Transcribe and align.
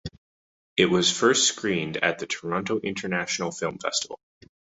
It 0.77 0.87
was 0.87 1.15
first 1.15 1.47
screened 1.47 1.97
at 1.97 2.17
the 2.17 2.25
Toronto 2.25 2.79
International 2.79 3.51
Film 3.51 3.77
Festival. 3.77 4.19